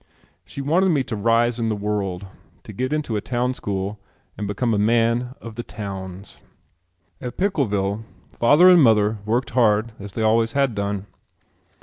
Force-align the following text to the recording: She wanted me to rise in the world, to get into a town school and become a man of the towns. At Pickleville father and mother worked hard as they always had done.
She 0.43 0.61
wanted 0.61 0.89
me 0.89 1.03
to 1.03 1.15
rise 1.15 1.59
in 1.59 1.69
the 1.69 1.75
world, 1.75 2.25
to 2.63 2.73
get 2.73 2.91
into 2.91 3.17
a 3.17 3.21
town 3.21 3.53
school 3.53 3.99
and 4.35 4.47
become 4.47 4.73
a 4.73 4.79
man 4.79 5.35
of 5.39 5.53
the 5.53 5.61
towns. 5.63 6.39
At 7.21 7.37
Pickleville 7.37 8.03
father 8.39 8.67
and 8.67 8.81
mother 8.81 9.19
worked 9.27 9.51
hard 9.51 9.91
as 9.99 10.13
they 10.13 10.23
always 10.23 10.53
had 10.53 10.73
done. 10.73 11.05